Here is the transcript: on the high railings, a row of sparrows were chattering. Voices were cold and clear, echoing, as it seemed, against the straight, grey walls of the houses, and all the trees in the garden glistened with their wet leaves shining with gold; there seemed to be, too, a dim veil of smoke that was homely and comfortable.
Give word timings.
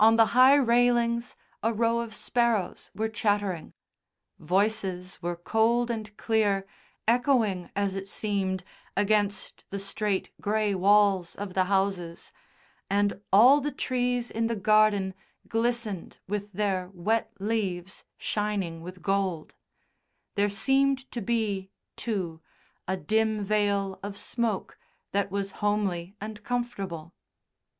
on 0.00 0.16
the 0.16 0.26
high 0.34 0.56
railings, 0.56 1.36
a 1.62 1.72
row 1.72 2.00
of 2.00 2.12
sparrows 2.12 2.90
were 2.92 3.08
chattering. 3.08 3.72
Voices 4.40 5.22
were 5.22 5.36
cold 5.36 5.92
and 5.92 6.16
clear, 6.16 6.66
echoing, 7.06 7.70
as 7.76 7.94
it 7.94 8.08
seemed, 8.08 8.64
against 8.96 9.64
the 9.70 9.78
straight, 9.78 10.32
grey 10.40 10.74
walls 10.74 11.36
of 11.36 11.54
the 11.54 11.66
houses, 11.66 12.32
and 12.90 13.20
all 13.32 13.60
the 13.60 13.70
trees 13.70 14.28
in 14.28 14.48
the 14.48 14.56
garden 14.56 15.14
glistened 15.46 16.18
with 16.26 16.52
their 16.52 16.90
wet 16.92 17.30
leaves 17.38 18.04
shining 18.18 18.80
with 18.82 19.00
gold; 19.00 19.54
there 20.34 20.50
seemed 20.50 21.08
to 21.12 21.20
be, 21.22 21.70
too, 21.94 22.40
a 22.88 22.96
dim 22.96 23.44
veil 23.44 24.00
of 24.02 24.18
smoke 24.18 24.76
that 25.12 25.30
was 25.30 25.52
homely 25.62 26.16
and 26.20 26.42
comfortable. 26.42 27.14